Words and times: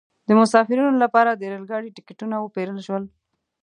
د 0.27 0.29
مسافرینو 0.39 0.93
لپاره 1.03 1.31
د 1.33 1.41
ریل 1.51 1.63
ګاډي 1.71 1.89
ټکټونه 1.95 2.35
وپیرل 2.39 2.77
شول. 2.87 3.03